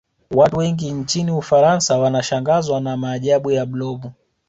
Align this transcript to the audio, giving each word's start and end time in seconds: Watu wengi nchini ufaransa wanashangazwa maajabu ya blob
Watu 0.31 0.57
wengi 0.57 0.91
nchini 0.91 1.31
ufaransa 1.31 1.99
wanashangazwa 1.99 2.81
maajabu 2.97 3.51
ya 3.51 3.65
blob 3.65 4.05